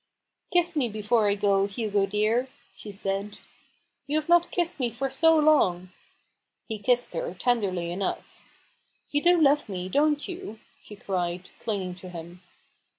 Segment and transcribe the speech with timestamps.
[0.51, 3.23] 11 Kiss me before I go, Hugo dear," she said.
[3.23, 3.33] 11
[4.07, 5.91] You have not kissed me for so long!"
[6.69, 8.41] He kissed her, tenderly enough."
[9.11, 12.41] You do love me, don't you?" she cried, clinging to him.